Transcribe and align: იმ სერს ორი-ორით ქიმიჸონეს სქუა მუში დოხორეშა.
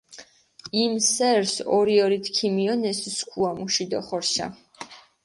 იმ 0.83 0.93
სერს 1.07 1.51
ორი-ორით 1.79 2.29
ქიმიჸონეს 2.37 3.03
სქუა 3.19 3.51
მუში 3.61 3.87
დოხორეშა. 3.93 4.49